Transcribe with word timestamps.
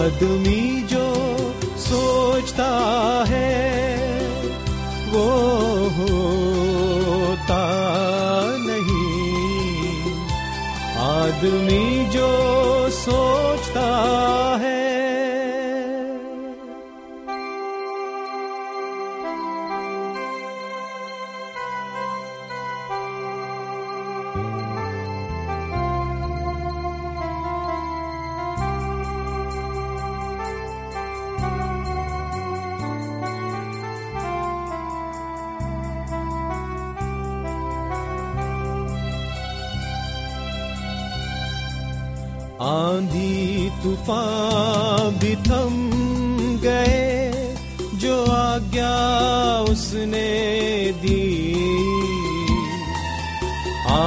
आदमी 0.00 0.60
जो 0.90 1.06
सोचता 1.84 2.68
है 3.28 3.56
वो 5.12 5.24
होता 5.96 7.58
नहीं। 8.66 9.10
आदमी 11.06 11.84
जो 12.14 12.30
सोचता 12.98 13.88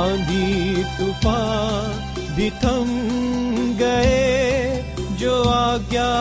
आंधी 0.03 0.83
तूफ़ान 0.83 2.13
भी 2.35 2.49
थम 2.49 2.87
गए, 3.77 4.85
जो 5.19 5.43
आज्ञा 5.43 6.11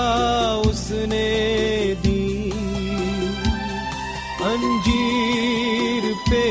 उसने 0.71 1.29
दी। 1.95 2.51
अंजीर 4.45 6.15
पे 6.31 6.47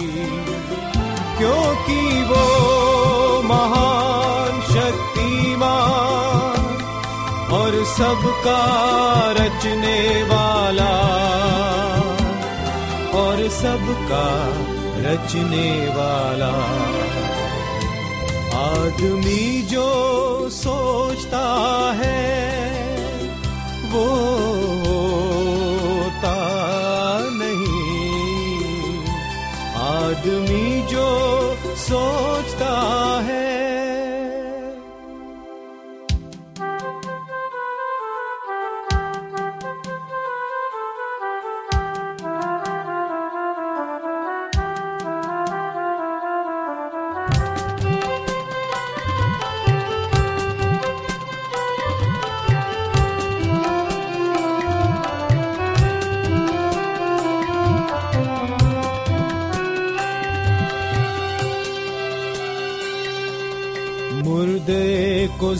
क्योंकि 1.38 2.22
वो 2.22 2.46
महान 3.42 4.05
सबका 7.86 8.62
रचने 9.32 10.00
वाला 10.24 10.94
और 13.20 13.48
सबका 13.48 14.26
रचने 15.06 15.69
वाला। 15.97 16.52
आदमी 18.58 19.62
जो 19.62 19.88
सोचता 20.50 21.44
है 21.94 22.45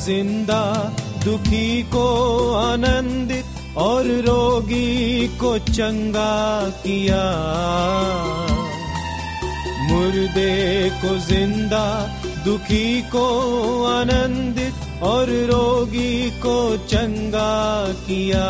ज़िंदा 0.07 0.63
दुखी 1.25 1.83
को 1.93 2.07
आनंदित 2.55 3.77
और 3.77 4.07
रोगी 4.27 5.29
को 5.39 5.57
चंगा 5.59 6.35
किया। 6.83 7.23
मुर्दे 9.91 10.91
को 11.03 11.17
ज़िंदा 11.27 11.85
दुखी 12.45 13.03
को 13.15 13.27
आनंदित 13.87 15.03
और 15.03 15.31
रोगी 15.51 16.31
को 16.41 16.57
चंगा 16.87 17.53
किया। 18.07 18.47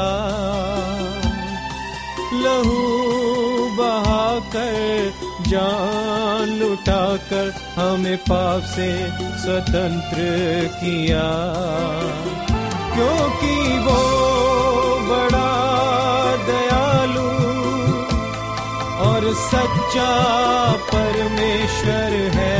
लहू 2.45 2.96
बहाकर 4.37 5.13
जान 5.49 6.49
लुटाकर 6.49 7.55
हमें 7.77 8.17
पाप 8.17 8.63
से 8.63 9.07
स्वतंत्र 9.39 10.17
किया। 10.75 11.55
क्योंकि 12.95 13.79
वो 13.79 14.01
बड़ा 15.01 15.53
दयालु 16.37 17.29
और 19.09 19.35
सच्चा 19.35 20.11
परमेश्वर 20.73 22.13
है। 22.35 22.57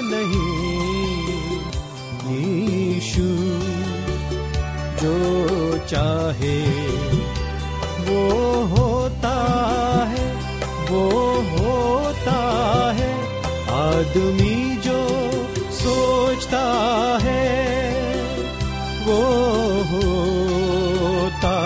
नहीं। 0.03 0.59
यीशु 2.37 3.49
जो 5.01 5.17
चाहे, 5.77 6.59
वो 7.99 8.23
होता 8.65 9.37
है, 10.09 10.25
वो 10.89 11.09
होता 11.41 12.39
है। 12.91 13.13
आदमी 13.69 14.75
जो 14.75 14.99
सोचता 15.71 16.65
है, 17.21 17.49
वो 19.05 19.21
होता 19.91 21.57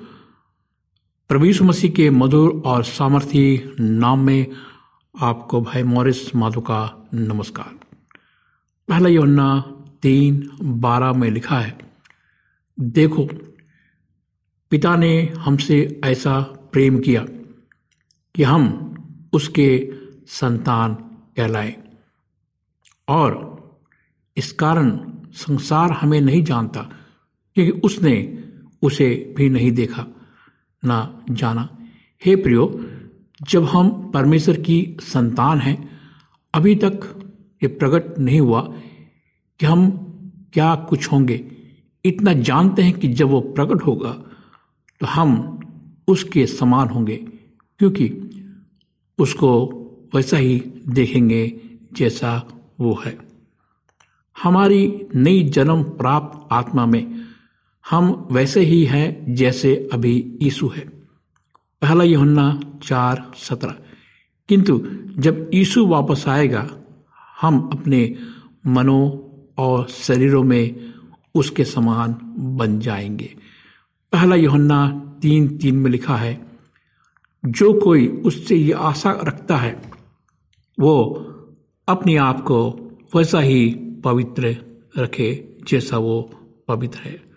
प्रभु 1.31 1.65
मसीह 1.65 1.91
के 1.91 2.09
मधुर 2.09 2.61
और 2.65 2.83
सामर्थी 2.83 3.75
नाम 3.79 4.19
में 4.19 4.47
आपको 5.19 5.61
भाई 5.61 5.83
मॉरिस 5.83 6.35
माधो 6.35 6.61
का 6.61 7.09
नमस्कार। 7.13 7.79
पहला 8.87 9.09
योना 9.09 9.61
तीन 10.01 10.49
बारह 10.61 11.13
में 11.13 11.31
लिखा 11.31 11.59
है, 11.59 11.77
देखो, 12.79 13.29
पिता 14.71 14.95
ने 14.95 15.33
हमसे 15.39 16.01
ऐसा 16.03 16.39
प्रेम 16.41 16.99
किया 16.99 17.25
कि 18.35 18.43
हम 18.43 18.63
उसके 19.33 19.93
संतान 20.27 20.93
कहलाए 21.37 21.75
और 23.07 23.31
इस 24.37 24.51
कारण 24.51 24.99
संसार 25.31 25.91
हमें 25.91 26.21
नहीं 26.21 26.43
जानता 26.43 26.81
क्योंकि 27.53 27.71
उसने 27.71 28.43
उसे 28.81 29.33
भी 29.37 29.49
नहीं 29.49 29.71
देखा। 29.71 30.05
ना 30.83 31.23
जाना। 31.31 31.67
हे 32.21 32.35
प्रियो, 32.35 32.67
जब 33.41 33.63
हम 33.63 33.89
परमेश्वर 34.13 34.57
की 34.59 34.97
संतान 35.01 35.59
हैं, 35.59 35.77
अभी 36.53 36.75
तक 36.75 37.07
ये 37.61 37.67
प्रकट 37.69 38.17
नहीं 38.19 38.39
हुआ 38.39 38.61
कि 39.59 39.65
हम 39.65 39.89
क्या 40.53 40.73
कुछ 40.89 41.11
होंगे। 41.11 41.45
इतना 42.05 42.33
जानते 42.41 42.81
हैं 42.81 42.93
कि 42.93 43.07
जब 43.09 43.29
वो 43.29 43.39
प्रकट 43.51 43.81
होगा 43.81 44.11
तो 45.01 45.07
हम 45.07 45.59
उसके 46.07 46.45
समान 46.47 46.89
होंगे, 46.89 47.15
क्योंकि 47.79 48.09
उसको 49.19 49.51
वैसा 50.15 50.37
ही 50.37 50.57
देखेंगे 50.89 51.59
जैसा 51.93 52.31
वो 52.79 52.99
है। 53.05 53.17
हमारी 54.37 55.07
नई 55.15 55.43
जन्म 55.49 55.83
प्राप्त 55.83 56.47
आत्मा 56.51 56.85
में 56.85 57.03
हम 57.89 58.27
वैसे 58.31 58.61
ही 58.61 58.85
हैं 58.85 59.35
जैसे 59.35 59.89
अभी 59.93 60.39
यीशु 60.41 60.67
है। 60.67 60.81
पहला 61.81 62.03
यूहन्ना 62.03 62.59
चार 62.83 63.31
सत्रह। 63.35 63.75
किंतु 64.49 64.87
जब 65.17 65.51
यीशु 65.53 65.87
वापस 65.87 66.25
आएगा, 66.27 66.69
हम 67.41 67.69
अपने 67.73 68.15
मनों 68.67 69.11
और 69.57 69.87
शरीरों 69.87 70.43
में 70.43 70.93
उसके 71.35 71.65
समान 71.65 72.15
बन 72.37 72.79
जाएँगे। 72.79 73.35
पहला 74.11 74.35
यूहन्ना 74.35 74.89
तीन 75.21 75.57
तीन 75.57 75.75
में 75.75 75.91
लिखा 75.91 76.15
है, 76.15 76.45
जो 77.45 77.73
कोई 77.73 78.07
उससे 78.07 78.55
ये 78.55 78.73
आशा 78.73 79.11
रखता 79.11 79.57
है, 79.57 79.91
वो 80.79 81.03
अपने 81.87 82.15
आप 82.15 82.41
को 82.41 82.69
वैसा 83.15 83.39
ही 83.39 83.69
पवित्र 84.03 84.57
रखे 84.97 85.57
जैसा 85.67 85.97
वो 85.97 86.31
पवित्र 86.67 86.99
है। 86.99 87.30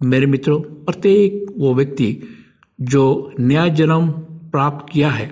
मेरे 0.00 0.26
मित्रों, 0.26 0.60
प्रत्येक 0.60 1.54
वो 1.58 1.74
व्यक्ति 1.74 2.18
जो 2.80 3.32
नया 3.40 3.66
जन्म 3.68 4.08
प्राप्त 4.50 4.92
किया 4.92 5.10
है, 5.10 5.30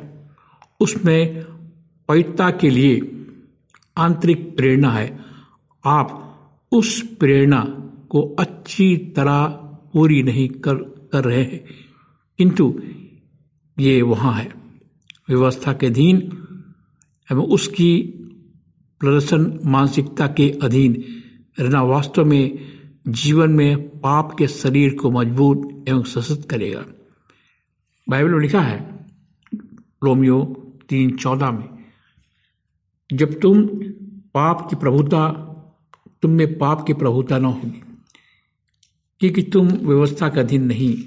उसमें 0.80 1.44
पवित्रता 2.08 2.50
के 2.50 2.70
लिए 2.70 3.00
आंतरिक 3.96 4.56
प्रेरणा 4.56 4.90
है। 4.90 5.18
आप 5.84 6.20
उस 6.72 7.00
प्रेरणा 7.16 7.60
को 8.10 8.22
अच्छी 8.38 8.96
तरह 9.16 9.46
पूरी 9.92 10.22
नहीं 10.22 10.48
कर 10.48 10.74
कर 11.12 11.24
रहे 11.24 11.42
हैं, 11.42 11.64
किंतु 12.38 12.74
ये 13.78 14.00
वहाँ 14.02 14.32
है। 14.34 14.52
व्यवस्था 15.28 15.72
के 15.72 15.86
अधीन 15.86 16.16
एवं 17.28 17.44
उसकी 17.48 17.96
प्रदर्शन 19.00 19.58
मानसिकता 19.64 20.26
के 20.28 20.50
अधीन 20.62 21.02
रहना 21.60 21.82
वास्तव 21.82 22.24
में 22.24 22.73
जीवन 23.08 23.50
में 23.50 23.88
पाप 23.88 24.36
के 24.38 24.48
शरीर 24.48 24.94
को 24.94 25.10
मज़बूत 25.10 25.84
एवं 25.88 26.02
सशक्त 26.02 26.48
करेगा। 26.48 26.84
बाइबल 28.08 28.30
में 28.30 28.40
लिखा 28.40 28.60
है, 28.60 29.06
रोमियो 30.04 30.44
तीन 30.88 31.16
चौदह 31.16 31.50
में, 31.50 31.68
जब 33.12 33.40
तुम 33.40 33.66
पाप 34.34 34.70
की 34.70 34.76
प्रभुता, 34.76 35.28
तुम 36.22 36.30
में 36.30 36.58
पाप 36.58 36.86
की 36.86 36.92
प्रभुता 36.92 37.38
न 37.38 37.44
होगी, 37.44 37.82
क्योंकि 39.20 39.42
तुम 39.42 39.68
व्यवस्था 39.68 40.28
के 40.28 40.40
अधीन 40.40 40.64
नहीं, 40.64 41.04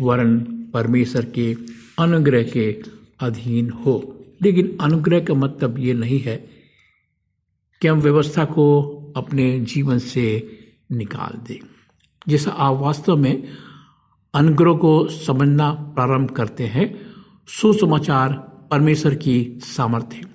वरन 0.00 0.40
परमेश्वर 0.74 1.24
के 1.24 1.56
अनुग्रह 1.98 2.42
के 2.42 2.82
अधीन 3.20 3.70
हो। 3.70 4.24
लेकिन 4.42 4.78
अनुग्रह 4.80 5.20
का 5.20 5.34
मतलब 5.34 5.78
ये 5.78 5.92
नहीं 5.92 6.20
है 6.20 6.50
कि 7.80 7.88
हम 7.88 7.98
व्यवस्था 7.98 8.44
को 8.44 8.82
अपने 9.16 9.60
जीवन 9.60 9.98
से 9.98 10.58
निकाल 10.92 11.38
दें। 11.38 11.58
जैसा 12.28 12.50
आप 12.50 12.76
वास्तव 12.76 13.16
में 13.16 13.48
अनुग्रह 14.34 14.74
को 14.74 15.08
समझना 15.08 15.70
प्रारंभ 15.70 16.30
करते 16.30 16.66
हैं, 16.66 17.00
सुसमाचार 17.48 18.32
परमेश्वर 18.70 19.14
की 19.14 19.58
सामर्थ्य। 19.58 20.26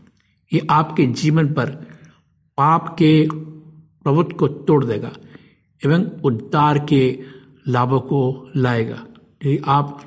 ये 0.53 0.67
आपके 0.69 1.07
जीवन 1.07 1.53
पर 1.53 1.69
पाप 2.57 2.93
के 2.93 3.29
प्रभुत्व 4.03 4.37
को 4.37 4.47
तोड़ 4.47 4.85
देगा 4.85 5.11
एवं 5.85 6.03
उद्धार 6.03 6.85
के 6.85 7.19
लाभों 7.67 7.99
को 7.99 8.49
लाएगा। 8.55 9.05
यदि 9.45 9.57
आप 9.57 10.03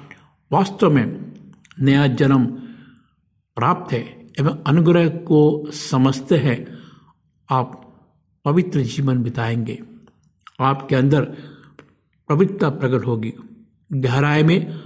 वास्तव 0.53 0.91
में 0.91 1.33
नया 1.81 2.07
जन्म 2.07 2.47
प्राप्त 3.57 3.93
है 3.93 4.31
एवं 4.41 4.63
अनुग्रह 4.67 5.09
को 5.09 5.71
समझते 5.71 6.37
हैं, 6.37 6.79
आप 7.51 7.95
पवित्र 8.45 8.81
जीवन 8.81 9.23
बिताएँगे। 9.23 9.83
आपके 10.61 10.97
अंदर 10.97 11.25
पवित्रता 12.29 12.69
प्रकट 12.69 13.07
होगी। 13.07 13.33
गहराई 13.93 14.43
में 14.43 14.83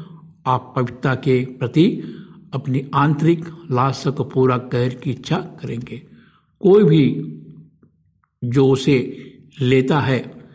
आप 0.46 0.72
पवित्रता 0.76 1.14
के 1.14 1.44
प्रति 1.44 2.02
अपनी 2.54 2.90
आंतरिक 2.94 3.44
लालसा 3.70 4.10
को 4.10 4.24
पूरा 4.24 4.58
कर 4.58 4.94
की 4.94 5.10
इच्छा 5.10 5.36
करेंगे। 5.36 6.02
कोई 6.60 6.84
भी 6.84 7.30
जो 8.44 8.68
उसे 8.68 9.16
लेता 9.60 10.00
है, 10.00 10.48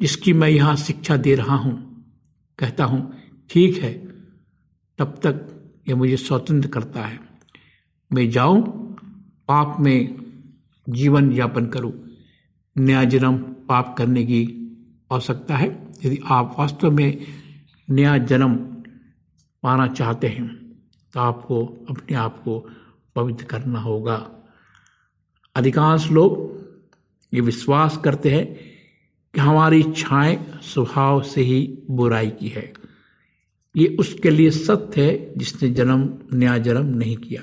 जिसकी 0.00 0.32
मैं 0.32 0.48
यहाँ 0.48 0.76
शिक्षा 0.76 1.16
दे 1.16 1.34
रहा 1.34 1.56
हूँ, 1.56 2.04
कहता 2.58 2.84
हूँ, 2.84 3.14
ठीक 3.50 3.78
है, 3.78 3.92
तब 4.98 5.20
तक 5.26 5.46
यह 5.88 5.96
मुझे 5.96 6.16
स्वतंत्र 6.16 6.68
करता 6.68 7.02
है। 7.02 7.20
मैं 8.12 8.30
जाऊँ, 8.30 8.62
पाप 9.48 9.76
में 9.80 10.16
जीवन 10.88 11.32
यापन 11.32 11.66
करूँ। 11.66 11.92
नया 12.78 13.04
जन्म 13.04 13.49
पाप 13.70 13.94
करने 13.98 14.24
की 14.24 14.42
आवश्यकता 15.12 15.56
है। 15.56 15.68
यदि 16.04 16.18
आप 16.26 16.54
वास्तव 16.58 16.90
में 16.90 17.18
नया 17.88 18.16
जन्म 18.18 18.54
पाना 19.62 19.86
चाहते 19.88 20.28
हैं 20.28 20.48
तो 21.14 21.20
आपको 21.20 21.64
अपने 21.90 22.16
आप 22.16 22.42
को 22.42 22.58
पवित्र 23.16 23.44
करना 23.44 23.80
होगा। 23.80 24.16
अधिकांश 25.56 26.10
लोग 26.10 26.38
ये 27.32 27.40
विश्वास 27.40 27.96
करते 28.04 28.30
हैं 28.30 28.46
कि 29.34 29.40
हमारी 29.40 29.80
इच्छाएँ 29.80 30.36
स्वभाव 30.64 31.22
से 31.22 31.40
ही 31.40 31.58
बुराई 31.90 32.30
की 32.30 32.48
है। 32.48 32.72
ये 33.74 33.86
उसके 34.00 34.30
लिए 34.30 34.50
सत्य 34.50 35.02
है 35.02 35.38
जिसने 35.38 35.68
जन्म 35.70 36.08
नया 36.32 36.56
जन्म 36.58 36.86
नहीं 36.98 37.16
किया। 37.16 37.42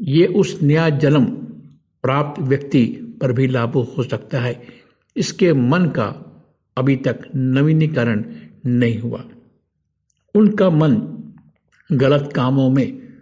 ये 0.00 0.26
उस 0.26 0.58
नया 0.62 0.88
जन्म 0.98 1.24
प्राप्त 2.04 2.40
व्यक्ति 2.42 2.84
पर 3.20 3.32
भी 3.32 3.46
लागू 3.46 3.82
हो 3.88 4.02
सकता 4.02 4.40
है। 4.40 4.54
इसके 5.16 5.52
मन 5.52 5.86
का 5.86 6.26
अभी 6.76 6.96
तक 6.96 7.20
नवीनीकरण 7.36 8.24
नहीं 8.66 8.98
हुआ। 8.98 9.24
उनका 10.34 10.70
मन 10.70 10.96
गलत 11.92 12.32
कामों 12.32 12.70
में, 12.70 13.18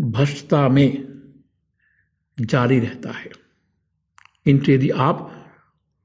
भ्रष्टता 0.00 0.68
में 0.68 1.10
जारी 2.40 2.78
रहता 2.78 3.10
है। 3.10 3.30
किंतु 4.44 4.72
यदि 4.72 4.90
आप 4.90 5.46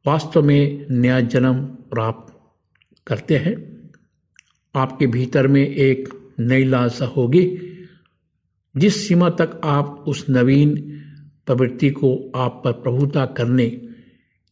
वास्तव 0.07 0.43
में 0.43 0.85
नया 0.89 1.19
जन्म 1.21 1.65
प्राप्त 1.65 2.39
करते 3.07 3.37
हैं, 3.37 3.75
आपके 4.75 5.07
भीतर 5.07 5.47
में 5.47 5.67
एक 5.67 6.33
नई 6.39 6.63
लालसा 6.63 7.05
होगी, 7.05 7.57
जिस 8.77 9.07
सीमा 9.07 9.29
तक 9.29 9.61
आप 9.63 10.05
उस 10.07 10.25
नवीन 10.29 10.99
प्रवृत्ति 11.45 11.89
को 11.89 12.31
आप 12.35 12.61
पर 12.65 12.71
प्रभुता 12.71 13.25
करने 13.25 13.84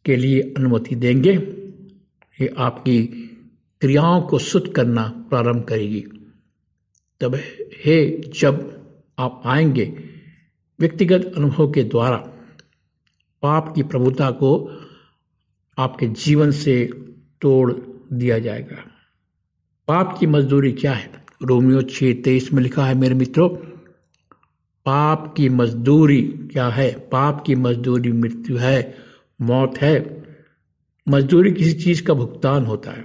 के 0.05 0.15
लिए 0.15 0.41
अनुमति 0.57 0.95
देंगे। 0.95 1.33
ये 2.41 2.53
आपकी 2.57 3.03
क्रियाओं 3.81 4.21
को 4.21 4.39
शुद्ध 4.39 4.67
करना 4.67 5.25
प्रारंभ 5.29 5.63
करेगी। 5.63 6.05
तब 7.21 7.35
हे, 7.85 8.21
जब 8.39 8.83
आप 9.19 9.41
आएँगे, 9.45 9.99
व्यक्तिगत 10.79 11.33
अनुभव 11.37 11.71
के 11.71 11.83
द्वारा 11.83 12.17
पाप 13.41 13.75
की 13.75 13.83
प्रभुता 13.83 14.31
को 14.31 14.69
आपके 15.77 16.07
जीवन 16.07 16.51
से 16.51 16.89
तोड़ 17.41 17.73
दिया 18.13 18.39
जाएगा। 18.39 18.75
पाप 19.87 20.17
की 20.19 20.27
मजदूरी 20.27 20.71
क्या 20.71 20.93
है? 20.93 21.23
रोमियो 21.43 21.81
छः 21.81 22.21
तेईस 22.21 22.53
में 22.53 22.63
लिखा 22.63 22.85
है, 22.85 22.95
मेरे 22.95 23.15
मित्रों, 23.15 23.49
पाप 24.85 25.33
की 25.37 25.49
मजदूरी 25.49 26.21
क्या 26.21 26.69
है? 26.69 26.99
पाप 26.99 27.43
की 27.47 27.55
मजदूरी 27.55 28.11
मृत्यु 28.11 28.57
है। 28.57 29.12
मौत 29.41 29.77
है, 29.77 30.23
मजदूरी 31.07 31.51
किसी 31.51 31.73
चीज़ 31.73 32.03
का 32.03 32.13
भुगतान 32.13 32.65
होता 32.65 32.91
है, 32.91 33.03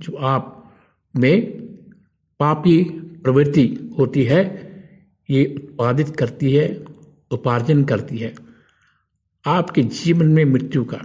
जो 0.00 0.16
आप 0.16 0.74
में 1.16 1.50
पापी 2.40 2.84
प्रवृत्ति 3.24 3.94
होती 3.98 4.24
है, 4.24 4.42
ये 5.30 5.54
उत्पादित 5.56 6.16
करती 6.16 6.52
है, 6.52 6.84
उपार्जन 7.30 7.84
करती 7.84 8.18
है। 8.18 8.34
आपके 9.46 9.82
जीवन 9.82 10.26
में 10.26 10.44
मृत्यु 10.44 10.84
का, 10.84 11.04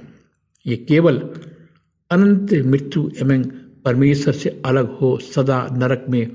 ये 0.67 0.75
केवल 0.75 1.17
अनंत 2.11 2.53
मृत्यु 2.53 3.11
एवं 3.21 3.43
परमेश्वर 3.85 4.33
से 4.33 4.61
अलग 4.65 4.97
हो, 4.97 5.17
सदा 5.17 5.67
नरक 5.71 6.05
में 6.09 6.31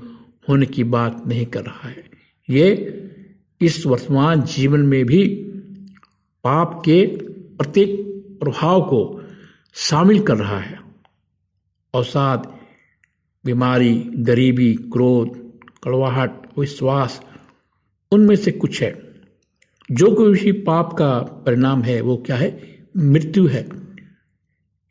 होने 0.49 0.65
की 0.65 0.83
बात 0.83 1.27
नहीं 1.27 1.45
कर 1.45 1.63
रहा 1.63 1.89
है। 1.89 2.03
ये 2.49 3.01
इस 3.61 3.85
वर्तमान 3.85 4.41
जीवन 4.41 4.79
में 4.79 5.05
भी 5.05 5.27
पाप 6.43 6.81
के 6.85 7.05
प्रत्येक 7.57 8.14
प्रभाव 8.45 8.81
को 8.81 9.23
शामिल 9.73 10.23
कर 10.23 10.37
रहा 10.37 10.59
है। 10.59 10.79
अवसाद, 11.95 12.57
बीमारी, 13.45 14.11
गरीबी, 14.15 14.73
क्रोध, 14.73 15.59
कड़वाहट, 15.83 16.59
विश्वास, 16.59 17.21
उनमें 18.11 18.35
से 18.35 18.51
कुछ 18.51 18.83
है। 18.83 19.15
जो 19.91 20.15
कोई 20.15 20.33
भी 20.33 20.51
पाप 20.51 20.93
का 20.93 21.19
परिणाम 21.19 21.81
है, 21.81 22.01
वो 22.01 22.17
क्या 22.17 22.35
है? 22.35 22.77
मृत्यु 22.97 23.47
है 23.47 23.69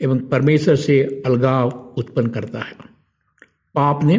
एवं 0.00 0.18
परमेश्वर 0.18 0.76
से 0.76 1.23
अलगाव 1.26 1.94
उत्पन्न 1.99 2.26
करता 2.26 2.58
है। 2.58 2.76
पाप 3.75 4.04
ने 4.04 4.14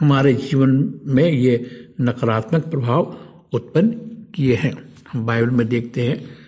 हमारे 0.00 0.34
जीवन 0.34 1.00
में 1.06 1.30
ये 1.30 1.70
नकारात्मक 2.00 2.64
प्रभाव 2.64 3.18
उत्पन्न 3.52 3.90
किए 4.34 4.54
हैं। 4.54 4.94
हम 5.12 5.26
बाइबल 5.26 5.50
में 5.50 5.68
देखते 5.68 6.08
हैं 6.08 6.43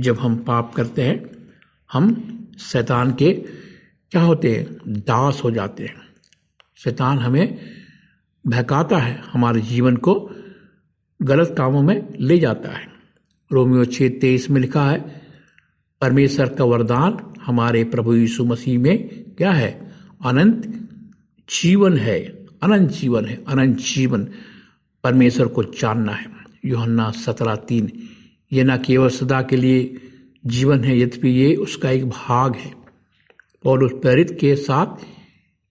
जब 0.00 0.18
हम 0.18 0.36
पाप 0.36 0.74
करते 0.74 1.02
हैं, 1.02 1.48
हम 1.92 2.32
शैतान 2.58 3.12
के, 3.12 3.32
क्या 4.10 4.22
होते 4.22 4.56
हैं, 4.56 4.76
दास 4.88 5.40
हो 5.44 5.50
जाते 5.50 5.84
हैं। 5.84 5.94
शैतान 6.76 7.18
हमें 7.18 7.58
बहकाता 8.46 8.98
है, 8.98 9.22
हमारे 9.32 9.60
जीवन 9.60 9.96
को 9.96 10.30
गलत 11.22 11.54
कामों 11.58 11.82
में 11.82 12.08
ले 12.20 12.38
जाता 12.38 12.68
है। 12.68 12.88
रोमियो 13.52 13.84
छः 13.84 14.08
तेईस 14.20 14.50
में 14.50 14.60
लिखा 14.60 14.90
है, 14.90 15.22
परमेश्वर 16.00 16.48
का 16.48 16.64
वरदान 16.64 17.34
हमारे 17.42 17.84
प्रभु 17.84 18.14
यीशु 18.14 18.44
मसीह 18.44 18.78
में 18.78 19.08
क्या 19.22 19.52
है? 19.52 19.92
अनंत 20.24 20.88
जीवन 21.62 21.96
है, 21.96 22.46
अनंत 22.62 22.90
जीवन 22.90 23.24
है, 23.24 23.44
अनंत 23.48 23.76
जीवन। 23.76 24.28
परमेश्वर 25.04 25.46
को 25.46 25.62
जानना 25.62 26.12
है। 26.12 26.26
योहन्ना 26.64 27.10
सत्रह 27.10 27.56
तीन 27.56 27.92
ये 28.52 28.64
न 28.64 28.76
केवल 28.76 29.08
सदा 29.08 29.42
के 29.42 29.56
लिए 29.56 29.94
जीवन 30.46 30.84
है, 30.84 31.00
यद्यपि 31.00 31.28
ये 31.28 31.54
उसका 31.54 31.90
एक 31.90 32.08
भाग 32.08 32.56
है। 32.56 32.74
और 33.66 33.84
उस 33.84 33.92
प्रेरित 33.92 34.38
के 34.40 34.56
साथ 34.56 35.04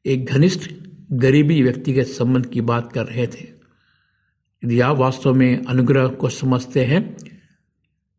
एक 0.06 0.26
घनिष्ठ 0.26 0.72
गरीबी 1.12 1.62
व्यक्तिगत 1.62 2.04
संबंध 2.04 2.46
की 2.46 2.62
बात 2.62 2.94
कर 2.94 3.06
रहे 3.06 3.28
थे। 3.28 3.48
यदि 4.66 4.80
आप 4.80 4.98
वास्तव 4.98 5.34
में 5.34 5.64
अनुग्रह 5.64 6.08
को 6.08 6.30
समझते 6.30 6.86
हैं, 6.86 7.18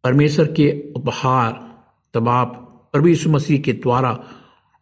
परमेश्वर 0.04 0.46
के 0.46 0.92
उपहार 0.96 1.78
तब 2.14 2.28
आप 2.28 2.62
यीशु 3.06 3.30
मसीह 3.30 3.60
के 3.60 3.72
द्वारा 3.72 4.24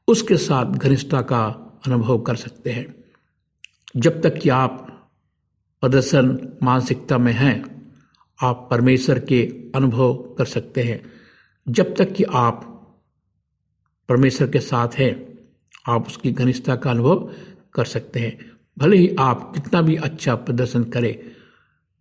उसके 0.09 0.37
साथ 0.37 0.67
घनिष्ठता 0.67 1.21
का 1.21 1.45
अनुभव 1.87 2.19
कर 2.19 2.37
सकते 2.37 2.71
हैं। 2.71 2.95
जब 3.97 4.21
तक 4.21 4.39
कि 4.39 4.49
आप 4.49 4.91
प्रदर्शन 5.81 6.49
मानसिकता 6.63 7.19
में 7.19 7.33
हैं 7.33 7.74
आप 8.43 8.69
परमेश्वर 8.71 9.19
के 9.19 9.71
अनुभव 9.75 10.15
कर 10.15 10.45
सकते 10.45 10.83
हैं। 10.83 11.03
जब 11.69 11.95
तक 11.95 12.13
कि 12.13 12.25
आप 12.25 12.71
परमेश्वर 14.09 14.51
के 14.51 14.61
साथ 14.61 14.89
हैं, 14.89 15.39
आप 15.89 16.07
उसकी 16.07 16.33
घनिष्ठता 16.33 16.77
का 16.77 16.91
अनुभव 16.91 17.33
कर 17.75 17.85
सकते 17.85 18.21
हैं। 18.21 18.53
भले 18.79 18.97
ही 18.97 19.17
आप 19.19 19.53
कितना 19.55 19.83
भी 19.83 19.97
अच्छा 19.97 20.35
प्रदर्शन 20.35 20.85
करें 20.85 21.19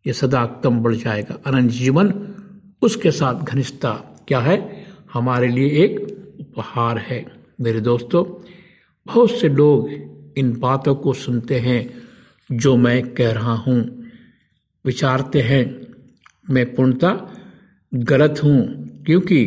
यह 0.07 0.13
सदा 0.13 0.45
कम 0.45 0.79
बढ़ 0.79 0.95
जाएगा। 0.95 1.37
अनंत 1.45 1.71
जीवन, 1.71 2.35
उसके 2.81 3.11
साथ 3.11 3.35
घनिष्ठता 3.35 4.23
क्या 4.27 4.39
है? 4.39 4.85
हमारे 5.13 5.47
लिए 5.47 5.69
एक 5.69 5.99
उपहार 6.39 6.97
है। 6.97 7.31
मेरे 7.61 7.81
दोस्तों, 7.81 8.45
बहुत 9.05 9.31
से 9.31 9.49
लोग 9.49 9.89
इन 10.37 10.59
बातों 10.59 10.95
को 10.95 11.13
सुनते 11.13 11.59
हैं, 11.59 12.01
जो 12.51 12.77
मैं 12.77 13.13
कह 13.13 13.31
रहा 13.31 13.53
हूँ। 13.53 14.03
विचारते 14.85 15.41
हैं 15.41 15.82
मैं 16.49 16.75
पूर्णता 16.75 17.35
गलत 17.93 18.43
हूँ, 18.43 18.87
क्योंकि 19.05 19.43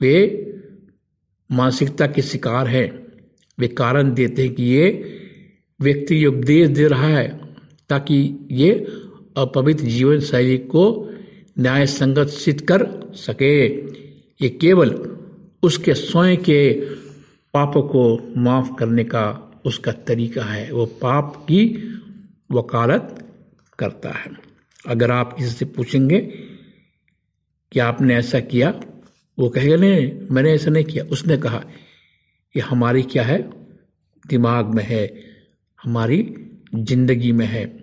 वे 0.00 0.38
मानसिकता 1.50 2.06
के 2.06 2.22
शिकार 2.22 2.66
हैं। 2.66 3.06
वे 3.58 3.68
कारण 3.68 4.14
देते 4.14 4.42
हैं 4.42 4.54
कि 4.54 4.62
ये 4.62 4.88
व्यक्ति 5.80 6.26
उपदेश 6.26 6.68
दे 6.68 6.86
रहा 6.88 7.06
है, 7.06 7.54
ताकि 7.88 8.46
ये 8.50 8.70
अपवित्र 9.36 9.84
जीवन 9.84 10.20
शैली 10.20 10.58
को 10.58 11.10
न्याय 11.58 11.86
संगत 11.86 12.28
सिद्ध 12.28 12.60
कर 12.60 13.12
सके। 13.14 13.66
ये 14.40 14.48
केवल 14.48 14.90
उसके 15.62 15.94
स्वयं 15.94 16.36
के 16.36 16.72
पापों 17.54 17.82
को 17.82 18.32
माफ़ 18.36 18.74
करने 18.78 19.04
का 19.04 19.24
उसका 19.64 19.92
तरीका 19.92 20.44
है। 20.44 20.72
वो 20.72 20.86
पाप 20.86 21.36
की 21.36 21.64
वकालत 22.52 23.28
करता 23.78 24.10
है। 24.10 24.41
अगर 24.88 25.10
आप 25.10 25.32
किसी 25.32 25.50
से 25.50 25.64
पूछेंगे 25.64 26.18
कि 27.72 27.80
आपने 27.80 28.16
ऐसा 28.16 28.40
किया, 28.40 28.80
वो 29.38 29.48
कहेगा, 29.48 29.76
नहीं, 29.76 30.12
मैंने 30.30 30.52
ऐसा 30.52 30.70
नहीं 30.70 30.84
किया। 30.84 31.04
उसने 31.04 31.36
कहा 31.36 31.58
कि 32.54 32.60
हमारी 32.60 33.02
क्या 33.02 33.22
है? 33.22 33.50
दिमाग 34.26 34.66
में 34.66 34.84
है, 34.84 35.14
हमारी 35.82 36.34
ज़िंदगी 36.74 37.32
में 37.32 37.46
है। 37.46 37.82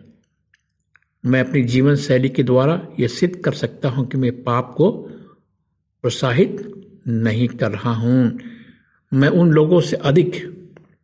मैं 1.26 1.40
अपनी 1.40 1.64
जीवन 1.64 1.96
शैली 1.96 2.30
के 2.30 2.44
द्वारा 2.44 2.88
यह 3.00 3.08
सिद्ध 3.08 3.36
कर 3.36 3.54
सकता 3.54 3.90
हूँ 3.90 4.08
कि 4.08 4.18
मैं 4.18 4.44
पाप 4.44 4.74
को 4.78 4.92
प्रोत्साहित 6.02 6.72
नहीं 7.08 7.48
कर 7.48 7.72
रहा 7.72 7.94
हूँ। 7.94 8.40
मैं 9.14 9.30
उन 9.30 9.52
लोगों 9.52 9.82
से 9.82 9.96
अधिक 9.96 10.48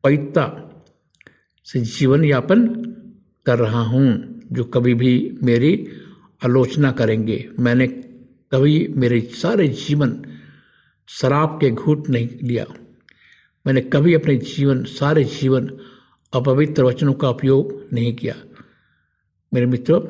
पवित्रता 0.03 0.71
से 1.63 1.79
जीवन 1.79 2.25
यापन 2.25 2.67
कर 3.45 3.59
रहा 3.59 3.81
हूँ। 3.81 4.34
जो 4.51 4.63
कभी 4.63 4.93
भी 4.93 5.37
मेरी 5.43 5.87
आलोचना 6.45 6.91
करेंगे। 6.91 7.49
मैंने 7.59 7.87
कभी 8.51 8.87
मेरे 8.87 9.21
सारे 9.21 9.67
जीवन 9.67 10.21
शराब 11.07 11.57
के 11.61 11.69
घूट 11.71 12.09
नहीं 12.09 12.29
लिया। 12.43 12.65
मैंने 13.65 13.81
कभी 13.81 14.13
अपने 14.13 14.35
जीवन, 14.35 14.83
सारे 14.83 15.23
जीवन 15.23 15.79
अपवित्र 16.33 16.83
वचनों 16.83 17.13
का 17.13 17.29
उपयोग 17.29 17.89
नहीं 17.93 18.15
किया। 18.15 18.35
मेरे 19.53 19.65
मित्रों, 19.65 20.01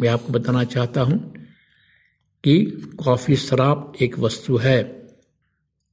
मैं 0.00 0.08
आपको 0.08 0.32
बताना 0.32 0.64
चाहता 0.64 1.00
हूँ 1.00 1.18
कि 2.44 2.64
कॉफ़ी 3.04 3.36
शराब 3.36 3.92
एक 4.02 4.18
वस्तु 4.18 4.56
है 4.56 5.08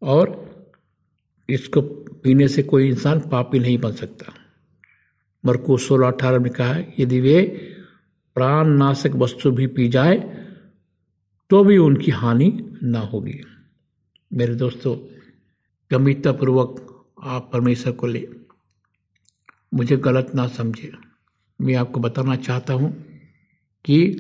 और 0.02 0.46
इसको 1.50 1.82
पीने 1.82 2.48
से 2.48 2.64
कोई 2.64 2.88
इंसान 2.88 3.20
पापी 3.20 3.60
नहीं 3.60 3.78
बन 3.78 3.92
सकता। 3.92 4.34
मरको 5.46 5.78
सोलह 5.78 6.08
अठारह 6.08 6.40
में 6.40 6.52
कहा 6.54 6.74
है, 6.74 6.94
यदि 7.00 7.20
वे 7.20 7.72
प्राण 8.36 8.68
नाशक 8.68 9.12
वस्तु 9.16 9.52
भी 9.52 9.68
पी 9.68 9.88
जाए 9.88 10.16
तो 11.50 11.64
भी 11.64 11.78
उनकी 11.78 12.12
हानि 12.12 12.76
ना 12.84 13.00
होगी। 13.00 13.42
मेरे 14.34 14.56
दोस्तों, 14.56 14.96
गंभीरतापूर्वक 15.92 17.06
आप 17.24 17.50
परमेश्वर 17.54 17.94
को 17.94 18.08
ले। 18.08 18.28
मुझे 19.74 19.98
गलत 19.98 20.32
ना 20.36 20.48
समझे 20.48 20.92
मैं 21.62 21.76
आपको 21.76 22.00
बताना 22.00 22.36
चाहता 22.36 22.74
हूँ 22.74 22.92
कि 23.86 24.20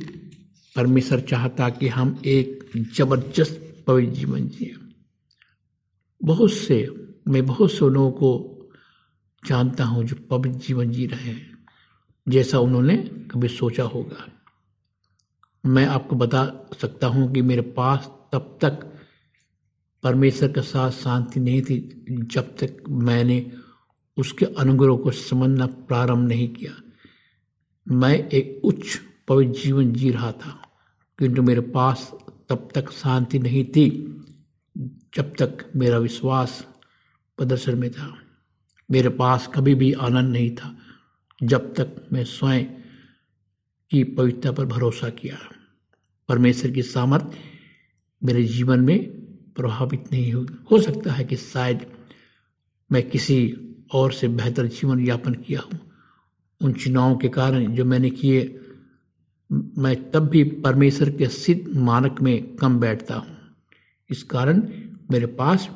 परमेश्वर 0.75 1.19
चाहता 1.19 1.69
कि 1.69 1.87
हम 1.87 2.21
एक 2.25 2.69
ज़बरदस्त 2.95 3.83
पवित्र 3.87 4.13
जीवन 4.13 4.47
जिए। 4.47 4.75
बहुत 6.23 6.51
से, 6.51 6.87
मैं 7.27 7.45
बहुत 7.45 7.71
से 7.71 7.89
लोगों 7.89 8.11
को 8.11 8.69
जानता 9.47 9.83
हूँ 9.83 10.03
जो 10.03 10.15
पवित्र 10.29 10.57
जीवन 10.59 10.91
जी 10.91 11.05
रहे 11.05 11.31
हैं। 11.31 11.54
जैसा 12.27 12.59
उन्होंने 12.59 12.95
कभी 13.31 13.47
सोचा 13.47 13.83
होगा। 13.83 14.25
मैं 15.63 15.85
आपको 15.87 16.15
बता 16.15 16.45
सकता 16.81 17.07
हूँ 17.07 17.31
कि 17.33 17.41
मेरे 17.41 17.61
पास 17.61 18.09
तब 18.33 18.57
तक 18.61 18.83
परमेश्वर 20.03 20.51
के 20.51 20.61
साथ 20.61 20.91
शांति 20.91 21.39
नहीं 21.39 21.61
थी 21.61 21.77
जब 22.31 22.55
तक 22.57 22.83
मैंने 22.89 23.51
उसके 24.17 24.45
अनुग्रह 24.59 24.95
को 24.95 25.11
समझना 25.11 25.65
प्रारंभ 25.65 26.27
नहीं 26.27 26.47
किया। 26.49 26.73
मैं 27.87 28.13
एक 28.29 28.61
उच्च 28.65 28.99
पवित्र 29.27 29.59
जीवन 29.59 29.91
जी 29.93 30.11
रहा 30.11 30.31
था, 30.31 30.51
किंतु 31.19 31.41
मेरे 31.41 31.61
पास 31.61 32.11
तब 32.49 32.67
तक 32.75 32.91
शांति 32.91 33.39
नहीं 33.39 33.63
थी 33.65 33.87
जब 35.15 35.33
तक 35.35 35.65
मेरा 35.75 35.97
विश्वास 35.97 36.65
प्रदर्शन 37.39 37.77
में 37.77 37.91
था। 37.91 38.13
मेरे 38.89 39.09
पास 39.11 39.49
कभी 39.55 39.75
भी 39.75 39.91
आनंद 39.93 40.31
नहीं 40.31 40.49
था। 40.55 40.75
जब 41.43 41.73
तक 41.73 42.09
मैं 42.13 42.23
स्वयं 42.23 42.65
की 43.91 44.03
पवित्रता 44.03 44.51
पर 44.51 44.65
भरोसा 44.65 45.09
किया, 45.09 45.37
परमेश्वर 46.29 46.71
की 46.71 46.81
सामर्थ्य 46.81 47.37
मेरे 48.23 48.43
जीवन 48.43 48.79
में 48.79 49.09
प्रभावित 49.55 50.03
नहीं 50.11 50.33
हो 50.33 50.45
हो 50.71 50.81
सकता 50.81 51.11
है 51.11 51.23
कि 51.23 51.35
शायद 51.35 51.85
मैं 52.91 53.09
किसी 53.09 53.57
और 53.93 54.11
से 54.11 54.27
बेहतर 54.27 54.65
जीवन 54.65 54.99
यापन 54.99 55.33
किया 55.33 55.61
हूँ। 55.61 55.79
उन 56.61 56.73
चुनावों 56.73 57.17
के 57.17 57.29
कारण 57.29 57.75
जो 57.75 57.85
मैंने 57.85 58.09
किए, 58.09 58.59
मैं 59.51 60.11
तब 60.11 60.19
भी 60.19 60.43
परमेश्वर 60.43 61.09
के 61.09 61.27
सिद्ध 61.27 61.77
मानक 61.77 62.21
में 62.21 62.55
कम 62.55 62.79
बैठता 62.79 63.15
हूँ। 63.15 63.37
इस 64.09 64.23
कारण 64.23 64.61
मेरे 65.11 65.25
पास 65.25 65.69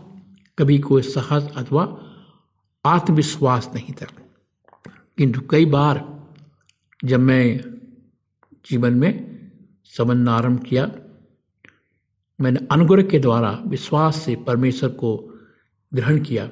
कभी 0.57 0.79
कोई 0.79 1.01
साहस 1.01 1.51
अथवा 1.57 2.05
आत्मविश्वास 2.85 3.71
नहीं 3.75 3.93
था। 3.93 4.07
किंतु 5.19 5.41
कई 5.41 5.65
बार 5.65 6.27
जब 7.05 7.19
मैं 7.19 7.59
जीवन 8.69 8.93
में 8.93 9.11
समझना 9.83 10.33
आरंभ 10.33 10.63
किया, 10.63 10.91
मैंने 12.41 12.59
अनुग्रह 12.71 13.03
के 13.03 13.19
द्वारा 13.19 13.63
विश्वास 13.67 14.21
से 14.21 14.35
परमेश्वर 14.35 14.89
को 14.89 15.39
ग्रहण 15.93 16.23
किया 16.23 16.47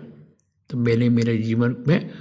तो 0.70 0.78
मैंने 0.78 1.10
मेरे 1.10 1.38
जीवन 1.38 1.76
में 1.88 2.12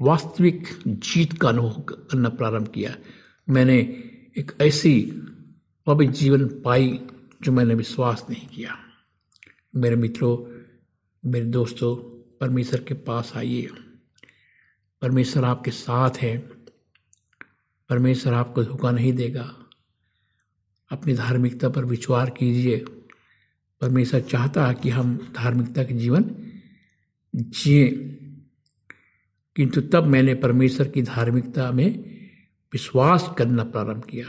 वास्तविक 0.00 0.66
जीत 0.88 1.32
का 1.32 1.48
अनुभव 1.48 1.80
करना 1.82 2.28
प्रारंभ 2.28 2.68
किया। 2.68 2.96
मैंने 3.48 3.78
एक 4.38 4.52
ऐसी 4.60 5.12
पवित्र 5.86 6.12
जीवन 6.12 6.48
पाई 6.64 7.00
जो 7.42 7.52
मैंने 7.52 7.74
विश्वास 7.74 8.26
नहीं 8.30 8.46
किया। 8.48 8.76
मेरे 9.76 9.96
मित्रों, 9.96 10.36
मेरे 11.30 11.46
दोस्तों, 11.46 11.96
परमेश्वर 12.40 12.80
के 12.80 12.94
पास 12.94 13.32
आइए। 13.36 13.68
परमेश्वर 15.02 15.44
आपके 15.44 15.70
साथ 15.70 16.10
है। 16.10 16.38
परमेश्वर 17.88 18.32
आपको 18.32 18.64
धोखा 18.64 18.90
नहीं 18.90 19.12
देगा। 19.12 19.56
अपनी 20.90 21.14
धार्मिकता 21.14 21.68
पर 21.68 21.84
विचार 21.84 22.30
कीजिए। 22.30 22.84
परमेश्वर 23.80 24.20
चाहता 24.20 24.66
है 24.66 24.74
कि 24.74 24.90
हम 24.90 25.32
धार्मिकता 25.36 25.84
के 25.84 25.94
जीवन 25.94 26.24
जिए। 27.36 27.88
किंतु 29.56 29.80
तब 29.80 30.04
मैंने 30.04 30.34
परमेश्वर 30.34 30.88
की 30.88 31.02
धार्मिकता 31.02 31.70
में 31.70 32.18
विश्वास 32.72 33.30
करना 33.38 33.64
प्रारंभ 33.64 34.04
किया। 34.04 34.26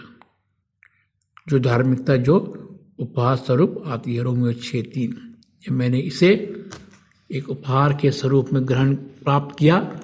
जो 1.47 1.59
धार्मिकता 1.59 2.15
जो 2.15 2.37
उपहार 2.99 3.35
स्वरूप 3.35 3.83
आती 3.85 4.15
है, 4.15 4.23
रोमियो 4.23 4.53
छः 4.53 4.83
तीन 4.83 5.35
मैंने 5.71 5.99
इसे 5.99 6.63
एक 7.31 7.49
उपहार 7.49 7.93
के 7.93 8.11
स्वरूप 8.11 8.53
में 8.53 8.67
ग्रहण 8.67 8.95
प्राप्त 8.95 9.59
किया 9.59 9.99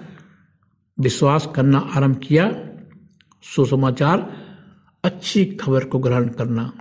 विश्वास 0.99 1.49
करना 1.55 1.77
आरंभ 1.77 2.17
किया, 2.17 2.69
सुसमाचार, 3.43 4.49
अच्छी 5.03 5.45
खबर 5.45 5.83
को 5.83 5.99
ग्रहण 5.99 6.29
करना। 6.29 6.73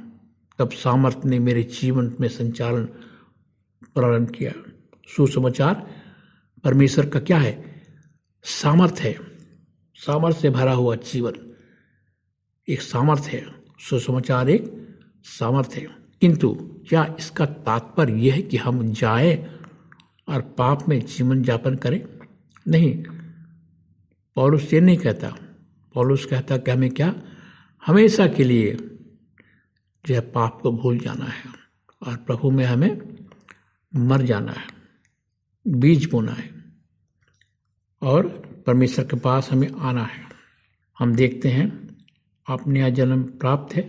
तब 0.58 0.70
सामर्थ्य 0.70 1.28
ने 1.28 1.38
मेरे 1.38 1.62
जीवन 1.62 2.14
में 2.20 2.28
संचालन 2.28 2.84
प्रारंभ 3.94 4.30
किया। 4.30 4.52
सुसमाचार, 5.16 5.86
परमेश्वर 6.64 7.06
का 7.06 7.20
क्या 7.20 7.38
है? 7.38 7.82
सामर्थ्य 8.42 9.08
है। 9.08 9.18
सामर्थ्य 9.94 10.40
से 10.40 10.50
भरा 10.50 10.72
हुआ 10.72 10.96
जीवन। 10.96 11.32
एक 12.68 12.82
सामर्थ्य 12.82 13.36
है। 13.36 13.46
सुसमाचार 13.80 14.50
एक 14.50 14.88
सामर्थ्य 15.24 15.80
है। 15.80 15.88
किंतु 16.20 16.80
क्या 16.88 17.16
इसका 17.18 17.46
तात्पर्य 17.46 18.12
यह 18.12 18.34
है 18.34 18.42
कि 18.42 18.56
हम 18.56 18.92
जाए 18.92 19.58
और 20.28 20.40
पाप 20.40 20.88
में 20.88 21.06
जीवन 21.06 21.44
यापन 21.44 21.74
करें? 21.74 22.08
नहीं। 22.68 23.04
पौलुस 24.38 24.72
ये 24.74 24.80
नहीं 24.80 24.96
कहता। 24.96 25.28
पौलुस 25.94 26.24
कहता 26.24 26.56
कि 26.56 26.70
हमें 26.70 26.90
क्या? 26.90 27.14
हमेशा 27.86 28.26
के 28.26 28.44
लिए 28.44 28.72
जो 30.06 30.14
है 30.14 30.20
पाप 30.20 30.60
को 30.62 30.72
भूल 30.72 30.98
जाना 30.98 31.24
है 31.24 31.44
और 32.02 32.16
प्रभु 32.16 32.50
में 32.50 32.64
हमें 32.64 33.16
मर 33.96 34.22
जाना 34.22 34.52
है, 34.52 34.66
बीज 35.66 36.10
बोना 36.10 36.32
है 36.32 36.50
और 38.02 38.28
परमेश्वर 38.66 39.04
के 39.04 39.16
पास 39.16 39.50
हमें 39.50 39.70
आना 39.72 40.04
है। 40.04 40.22
हम 40.98 41.14
देखते 41.14 41.48
हैं, 41.48 41.96
आप 42.48 42.68
नया 42.68 42.88
जन्म 42.88 43.22
प्राप्त 43.22 43.74
है 43.74 43.82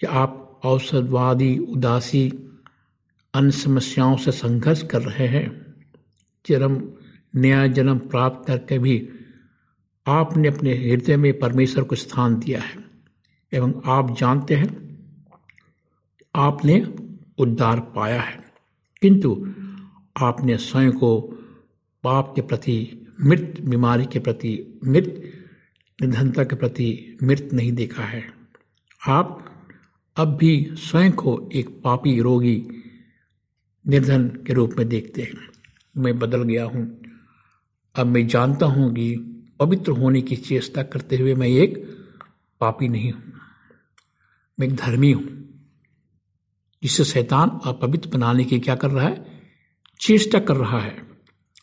कि 0.00 0.06
आप 0.06 0.60
औसतवादी 0.64 1.58
उदासी, 1.58 2.28
अन्य 3.34 3.50
समस्याओं 3.50 4.16
से 4.16 4.32
संघर्ष 4.32 4.82
कर 4.82 5.02
रहे 5.02 5.28
हैं। 5.28 5.74
चरम 6.46 6.82
नया 7.34 7.66
जन्म 7.66 7.98
प्राप्त 7.98 8.46
करके 8.46 8.78
भी 8.78 9.08
आपने 10.10 10.48
अपने 10.48 10.74
हृदय 10.74 11.16
में 11.16 11.38
परमेश्वर 11.38 11.84
को 11.84 11.96
स्थान 11.96 12.38
दिया 12.38 12.60
है। 12.60 12.84
एवं 13.52 13.82
आप 13.84 14.18
जानते 14.18 14.54
हैं, 14.54 14.98
आपने 16.34 16.86
उद्धार 17.38 17.80
पाया 17.80 18.20
है। 18.20 18.44
किंतु 19.02 19.52
आपने 20.20 20.56
स्वयं 20.56 20.92
को 20.92 21.20
पाप 22.04 22.32
के 22.36 22.42
प्रति 22.42 23.06
मृत, 23.24 23.54
बीमारी 23.60 24.06
के 24.06 24.18
प्रति 24.18 24.80
मृत, 24.86 25.32
निधनता 26.02 26.44
के 26.44 26.56
प्रति 26.56 27.18
मृत 27.22 27.50
नहीं 27.52 27.72
देखा 27.72 28.04
है। 28.04 28.22
आप 29.08 29.46
अब 30.16 30.36
भी 30.36 30.70
स्वयं 30.72 31.12
को 31.12 31.50
एक 31.54 31.68
पापी 31.84 32.20
रोगी 32.20 32.68
निर्धन 33.88 34.28
के 34.28 34.52
रूप 34.52 34.74
में 34.78 34.88
देखते 34.88 35.22
हैं। 35.22 35.36
मैं 35.96 36.18
बदल 36.18 36.42
गया 36.42 36.64
हूँ। 36.64 37.00
अब 37.94 38.06
मैं 38.06 38.26
जानता 38.26 38.66
हूँ 38.66 38.92
कि 38.92 39.26
पवित्र 39.60 39.92
होने 39.92 40.20
की 40.22 40.36
चेष्टा 40.36 40.82
करते 40.82 41.16
हुए 41.16 41.34
मैं 41.34 41.48
एक 41.48 41.78
पापी 42.60 42.88
नहीं 42.88 43.12
हूँ। 43.12 43.22
मैं 44.58 44.66
एक 44.66 44.74
धर्मी 44.76 45.12
हूँ, 45.12 45.24
जिसे 46.82 47.04
शैतान 47.04 47.60
अपवित्र 47.64 48.08
बनाने 48.08 48.44
की 48.44 48.58
क्या 48.60 48.74
कर 48.74 48.90
रहा 48.90 49.08
है? 49.08 49.42
चेष्टा 50.00 50.38
कर 50.38 50.56
रहा 50.56 50.80
है। 50.80 50.96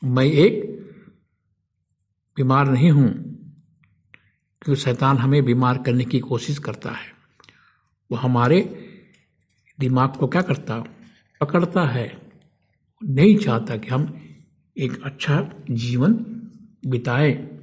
मैं 0.04 0.26
एक 0.26 0.64
बीमार 2.38 2.68
नहीं 2.68 2.92
हूँ, 2.92 3.10
क्योंकि 4.62 4.82
शैतान 4.82 5.18
हमें 5.18 5.44
बीमार 5.46 5.78
करने 5.78 6.06
की 6.06 6.20
कोशिश 6.20 6.60
करता 6.60 6.92
है। 6.92 7.12
वो 8.12 8.18
हमारे 8.18 8.62
दिमाग 9.80 10.16
को 10.16 10.28
क्या 10.28 10.42
करता, 10.42 10.80
पकड़ता 11.42 11.88
है 11.88 12.08
नहीं 13.02 13.38
चाहता 13.38 13.78
कि 13.78 13.88
हम 13.88 14.08
एक 14.78 15.02
अच्छा 15.04 15.42
जीवन 15.72 16.14
बिताए। 16.86 17.57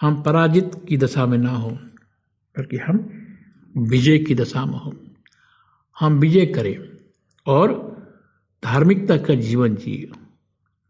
हम 0.00 0.22
पराजित 0.22 0.70
की 0.88 0.96
दशा 0.96 1.26
में 1.26 1.38
ना 1.38 1.50
हो, 1.50 1.70
बल्कि 2.58 2.76
हम 2.76 3.10
विजय 3.78 4.18
की 4.18 4.34
दशा 4.34 4.64
में 4.64 4.78
हो। 4.78 4.94
हम 6.00 6.12
विजय 6.12 6.46
करें 6.46 6.88
और 7.46 7.90
धार्मिकता 8.64 9.16
का 9.16 9.34
जीवन 9.34 9.74
जिए। 9.74 10.10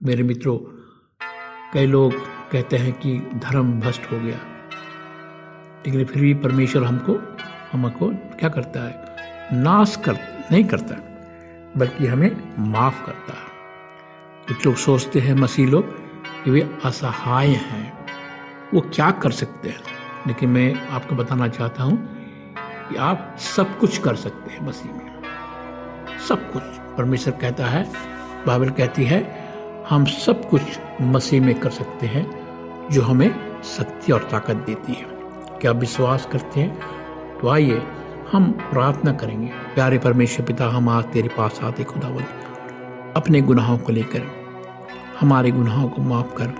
मेरे 0.03 0.23
मित्रों, 0.23 0.59
कई 1.73 1.87
लोग 1.87 2.12
कहते 2.53 2.77
हैं 2.77 2.92
कि 2.92 3.18
धर्म 3.18 3.81
भ्रष्ट 3.81 4.12
हो 4.12 4.20
गया। 4.20 4.38
लेकिन 5.87 6.05
फिर 6.05 6.23
भी 6.23 6.35
परमेश्वर 6.35 6.85
हमको 6.85 7.37
हमको 7.73 8.09
क्या 8.09 8.49
करता 8.49 8.88
है? 8.88 9.16
नाश 9.62 9.96
कर, 9.96 10.14
नहीं 10.53 10.64
करता, 10.64 10.94
बल्कि 11.77 12.07
हमें 12.07 12.55
माफ़ 12.59 13.07
करता 13.07 13.33
है। 13.33 13.51
कुछ 14.49 14.66
लोग 14.66 14.75
सोचते 14.75 15.20
हैं, 15.20 15.35
मसीह 15.35 15.70
लोग, 15.70 15.85
कि 16.44 16.51
वे 16.51 16.79
असहाय 16.85 17.49
हैं। 17.49 17.99
वो 18.74 18.80
क्या 18.80 19.11
कर 19.11 19.30
सकते 19.30 19.68
हैं? 19.68 19.80
लेकिन 20.26 20.48
मैं 20.48 20.88
आपको 20.88 21.14
बताना 21.16 21.48
चाहता 21.48 21.83
हूँ 21.83 22.09
कि 22.88 22.96
आप 22.96 23.37
सब 23.38 23.78
कुछ 23.78 23.98
कर 23.98 24.14
सकते 24.14 24.52
हैं 24.52 24.66
मसीह 24.66 24.92
में। 24.92 25.22
सब 26.28 26.52
कुछ। 26.52 26.62
परमेश्वर 26.98 27.35
कहता 27.35 27.66
है, 27.66 27.92
बाइबल 28.46 28.70
कहती 28.70 29.04
है, 29.04 29.48
हम 29.88 30.04
सब 30.04 30.48
कुछ 30.48 30.62
मसीह 31.00 31.42
में 31.42 31.61
कर 31.61 31.70
सकते 31.70 32.06
हैं 32.06 32.30
जो 32.90 33.02
हमें 33.02 33.62
शक्ति 33.62 34.12
और 34.12 34.28
ताकत 34.30 34.54
देती 34.54 34.92
है। 34.92 35.06
क्या 35.61 35.72
विश्वास 35.72 36.28
करते 36.33 36.61
हैं? 36.61 36.80
तो 37.38 37.48
आइए, 37.48 37.83
हम 38.33 38.52
प्रार्थना 38.52 39.12
करेंगे। 39.12 39.46
प्यारे 39.46 39.98
परमेश्वर 39.98 40.46
पिता, 40.46 40.68
हम 40.68 40.88
आज 40.88 41.04
तेरे 41.04 41.28
पास 41.28 41.61
आते 41.62 41.85
खुदावन। 41.85 42.24
अपने 43.16 43.40
गुनाहों 43.40 43.78
को 43.78 43.92
लेकर, 43.92 44.22
हमारे 45.20 45.50
गुनाहों 45.50 45.88
को 45.88 46.02
माफ़ 46.02 46.35
कर, 46.35 46.52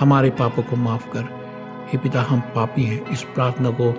हमारे 0.00 0.30
पापों 0.30 0.62
को 0.62 0.76
माफ़ 0.76 1.10
कर 1.12 1.41
हे 1.88 1.98
पिता, 1.98 2.22
हम 2.22 2.40
पापी 2.40 2.82
हैं। 2.82 3.06
इस 3.06 3.22
प्रार्थना 3.22 3.70
को 3.70 3.92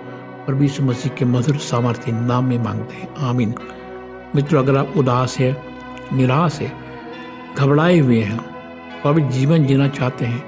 परमेश्वर 0.46 0.86
मसीह 0.86 1.12
के 1.12 1.24
मधुर 1.24 1.56
सामर्थ्य 1.56 2.12
नाम 2.12 2.44
में 2.44 2.58
मांगते 2.58 2.94
हैं। 2.94 3.14
आमीन। 3.16 3.54
मित्रों, 4.34 4.62
अगर 4.62 4.76
आप 4.76 4.92
उदास 4.96 5.38
है, 5.38 5.62
निराश 6.12 6.60
है, 6.60 6.72
घबराए 7.58 7.98
हुए 7.98 8.20
हैं, 8.20 8.40
पवित्र 9.04 9.28
जीवन 9.28 9.64
जीना 9.66 9.88
चाहते 9.88 10.24
हैं, 10.24 10.44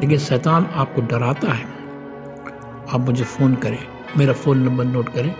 लेकिन 0.00 0.18
शैतान 0.18 0.66
आपको 0.74 1.02
डराता 1.02 1.52
है, 1.52 1.64
आप 2.92 3.00
मुझे 3.00 3.24
फ़ोन 3.24 3.54
करें। 3.54 3.78
मेरा 4.16 4.32
फ़ोन 4.32 4.58
नंबर 4.58 4.84
नोट 4.84 5.08
करें। 5.08 5.34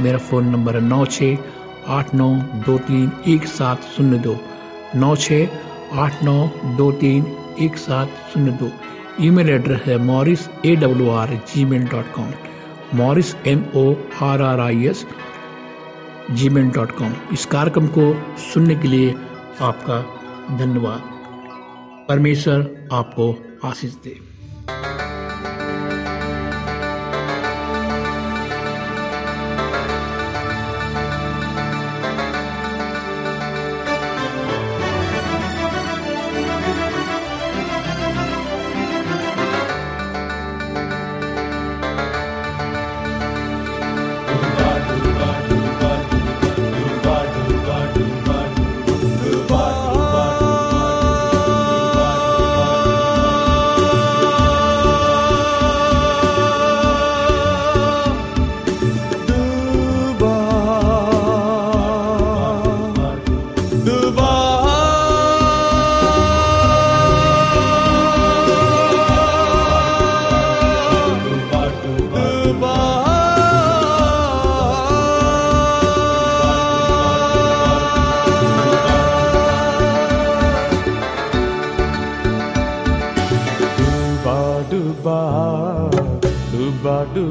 मेरा 0.00 0.18
फ़ोन 0.18 0.46
नंबर 0.46 0.74
है 0.74 0.80
नौ 0.80 1.04
छः 1.04 1.36
आठ 1.88 2.14
नौ 2.14 2.34
दो 2.34 2.78
तीन 2.78 3.12
एक 3.28 3.44
सात 3.44 3.82
शून्य 3.82 4.18
दो। 4.18 4.36
नौ 4.94 5.16
छः 5.16 5.46
आठ 5.92 6.24
नौ 6.24 6.50
दो 6.64 6.92
तीन 6.92 7.36
एक 7.60 7.76
सात 7.76 8.08
शून्य 8.34 8.50
दो। 8.50 8.70
ईमेल 9.20 9.48
एड्रेस 9.50 9.80
है 9.86 9.96
Morris 10.04 10.48
A 10.66 10.74
W 10.76 11.10
R 11.10 11.34
G 11.54 11.64
mail 11.64 11.86
dot 11.86 12.12
com. 12.12 12.30
Morris 12.94 13.34
M 13.46 13.64
O 13.76 13.94
R 14.22 14.42
R 14.42 14.60
I 14.60 14.86
S 14.86 15.04
G 16.30 16.48
mail 16.48 16.70
dot 16.70 16.92
com. 16.92 17.12
इस 17.32 17.44
कार्यक्रम 17.46 17.86
को 17.98 18.12
सुनने 18.52 18.74
के 18.76 18.88
लिए 18.88 19.14
आपका 19.60 20.00
धन्यवाद। 20.58 21.02
परमेश्वर 22.08 22.88
आपको 22.92 23.34
आशीष 23.64 23.94
दे। 24.04 24.18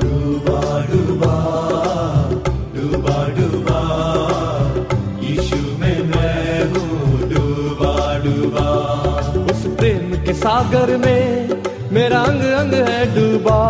डूबा 0.00 0.60
डूबा 0.86 1.34
डूबा 2.76 3.16
डूबा 3.28 3.80
यीशु 5.20 5.56
में 5.56 6.02
मैं 6.02 6.64
हूँ 6.64 7.28
डूबा 7.28 8.18
डूबा 8.18 8.68
उस 9.52 9.66
के 10.26 10.32
सागर 10.32 10.96
में 10.96 11.48
मेरा 11.92 12.18
अंग 12.18 12.40
अंग 12.40 12.72
है 12.88 13.04
डूबा। 13.14 13.60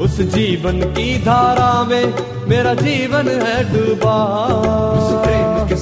उस 0.00 0.20
जीवन 0.20 0.80
की 0.80 1.18
धारा 1.24 1.84
में 1.84 2.14
मेरा 2.48 2.74
जीवन 2.74 3.28
है 3.28 3.62
डूबा। 3.72 4.16
उस 4.98 5.28
के 5.68 5.76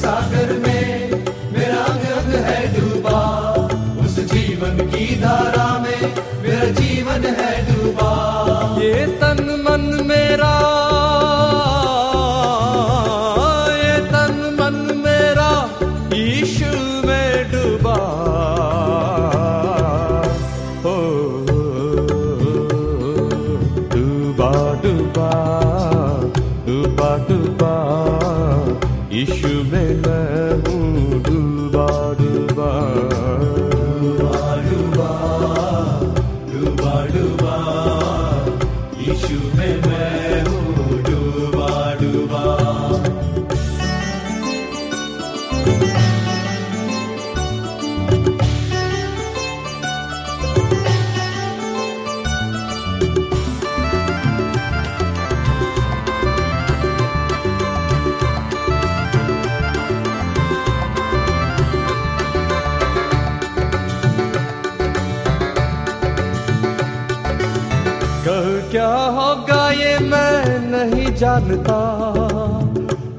जानता 71.47 71.79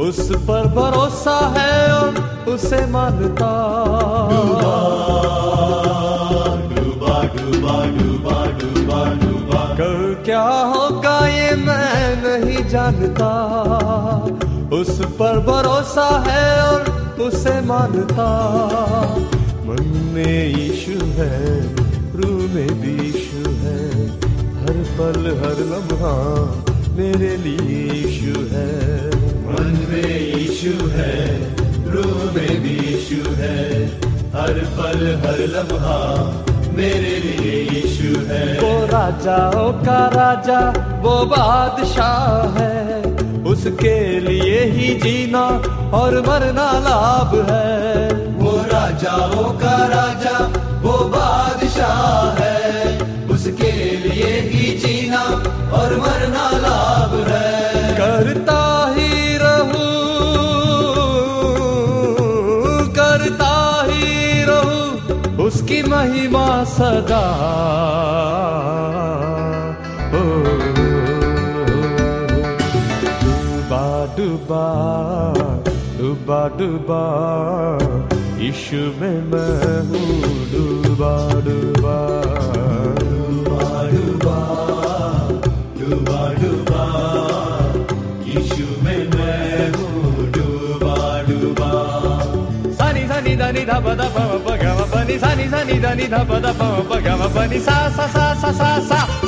उस 0.03 0.19
पर 0.47 0.67
भरोसा 0.75 1.37
है 1.57 1.93
और 1.93 2.15
उसे 2.47 2.85
मानता। 2.85 3.51
डूबा 6.75 7.21
डूबा 7.23 7.23
डूबा 7.35 7.77
डूबा 7.97 8.39
डूबा 8.59 9.03
डूबा। 9.21 9.63
कल 9.77 10.23
क्या 10.25 10.41
होगा 10.41 11.17
ये 11.27 11.55
मैं 11.55 12.15
नहीं 12.23 12.67
जानता। 12.69 13.31
उस 14.73 14.99
पर 15.19 15.39
भरोसा 15.47 16.07
है 16.27 16.45
और 16.63 16.81
उसे 17.27 17.59
मानता। 17.61 18.29
मन 19.65 19.83
में 20.13 20.47
यीशु 20.47 21.05
है 21.17 21.61
रू 22.15 22.31
में 22.53 22.81
भी 22.81 22.95
यीशु 23.05 23.49
है 23.63 23.81
हर 24.61 24.83
पल 24.97 25.21
हर 25.43 25.59
लम्हा 25.71 26.15
मेरे 26.97 27.35
लिए 27.37 27.81
यीशु 27.93 28.39
है। 28.51 28.69
मन 29.47 29.67
में 29.89 30.19
यीशु 30.19 30.71
है 30.87 31.17
रूह 31.91 32.23
में 32.35 32.61
भी 32.61 32.73
यीशु 32.87 33.29
है। 33.31 33.85
हर 34.35 34.59
पल 34.77 35.03
हर 35.25 35.39
लम्हा 35.47 35.99
मेरे 36.77 37.13
लिए 37.19 37.59
यीशु 37.71 38.09
है। 38.29 38.43
वो 38.59 38.85
राजाओं 38.85 39.71
का 39.83 39.99
राजा 40.15 40.59
वो 41.03 41.15
बादशाह 41.25 42.57
है। 42.57 43.01
उसके 43.43 43.97
लिए 44.19 44.59
ही 44.63 44.93
जीना 44.95 45.45
और 45.93 46.19
मरना 46.21 46.71
लाभ 46.79 47.35
है। 47.51 48.11
वो 48.37 48.57
राजाओं 48.73 49.51
का 49.59 49.75
राजा 49.87 50.37
वो 50.81 50.97
बादशाह 51.09 52.43
है। 52.43 52.86
और 55.71 55.95
मरना 55.97 56.49
लाभ 56.57 57.13
है। 57.27 57.95
करता 57.97 58.61
ही 58.95 59.37
रहूँ 59.37 59.85
करता 62.97 63.53
ही 63.85 64.43
रहूँ 64.43 65.45
उसकी 65.45 65.81
महिमा 65.83 66.47
सदा। 66.63 67.25
ओ, 70.13 70.23
डूबा 74.17 74.65
डूबा 75.97 76.47
डूबा 76.57 77.03
में 78.99 79.19
मैं 79.31 79.79
हूँ 79.89 80.07
डुबा 80.51 81.13
डूबा। 81.41 81.97
धा 93.67 93.79
प 93.83 93.87
ध 93.99 94.01
प 94.15 94.17
म 94.29 94.33
प 94.45 94.47
ग 94.61 94.65
म 94.77 94.79
प 94.91 94.95
नि 95.07 95.15
सा 95.19 95.33
नि 95.35 95.45
सा 95.51 95.59
नि 95.67 95.75
ध 95.83 95.85
नि 95.99 96.05
ध 96.07 96.15
प 96.29 96.31
ध 96.39 96.55
प 96.55 96.61
म 96.71 96.87
प 96.89 96.91
ग 97.03 97.07
म 97.19 97.23
प 97.35 97.37
नि 97.51 97.59
सा 97.59 97.75
सा 97.97 98.07
सा 98.15 98.25
सा 98.41 98.51
सा 98.59 98.69
सा 98.89 99.26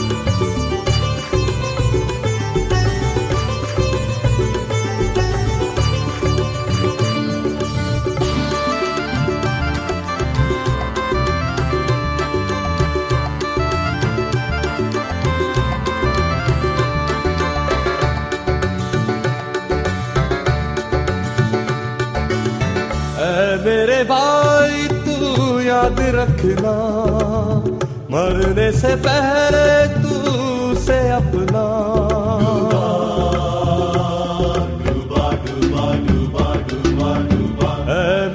याद 25.99 26.15
रखना। 26.15 26.73
मरने 28.11 28.71
से 28.71 28.95
पहले 28.95 29.67
तू 30.01 30.75
से 30.79 30.99
अपना 31.09 31.65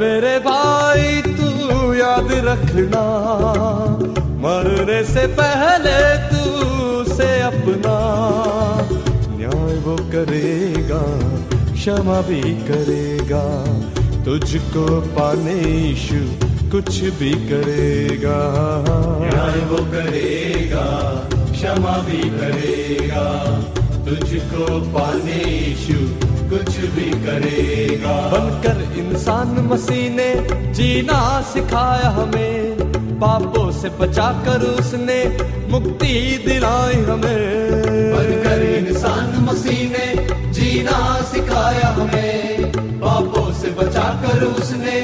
मेरे 0.00 0.38
भाई, 0.38 1.20
तू 1.36 1.92
याद 1.94 2.28
रखना। 2.46 3.02
मरने 4.42 5.02
से 5.04 5.26
पहले 5.38 5.98
तू 6.28 7.14
से 7.14 7.28
अपना। 7.40 7.96
न्याय 9.38 9.76
वो 9.78 9.96
करेगा, 10.12 11.02
क्षमा 11.72 12.20
भी 12.20 12.42
करेगा। 12.68 13.44
तुझको 14.24 15.00
पाने 15.16 15.56
यीशु 15.60 16.20
कुछ 16.74 17.00
भी 17.18 17.30
करेगा। 17.30 18.38
न्याय 19.20 19.58
वो 19.60 19.76
करेगा 19.92 20.86
क्षमा 21.52 21.92
भी 21.98 22.18
करेगा 22.30 23.22
तुझको 24.06 24.80
पाने 24.90 25.36
यीशु 25.44 25.98
कुछ 26.50 26.76
भी 26.94 27.10
करेगा। 27.26 28.16
बनकर 28.32 28.82
इंसान 28.98 29.54
मसीह 29.70 30.10
ने 30.14 30.28
जीना 30.72 31.20
सिखाया 31.52 32.08
हमें 32.10 33.18
पापों 33.20 33.70
से 33.72 33.88
बचा 34.00 34.28
कर 34.44 34.66
उसने 34.72 35.22
मुक्ति 35.70 36.12
दिलाई 36.46 37.00
हमें। 37.02 37.46
बनकर 38.14 38.62
इंसान 38.62 39.44
मसीह 39.44 39.88
ने 39.90 40.26
जीना 40.52 41.22
सिखाया 41.22 41.88
हमें 41.88 42.72
पापों 43.00 43.52
से 43.52 43.70
बचा 43.70 44.08
कर 44.22 44.42
उसने 44.44 45.00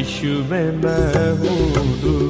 यीशु 0.00 0.32
में 0.50 2.29